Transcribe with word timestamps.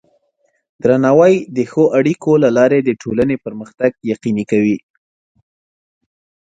درناوی 0.83 1.33
د 1.55 1.59
ښو 1.71 1.83
اړیکو 1.99 2.31
له 2.43 2.49
لارې 2.57 2.79
د 2.83 2.89
ټولنې 3.01 3.35
پرمختګ 3.45 3.91
یقیني 4.11 4.43
کوي. 4.51 4.77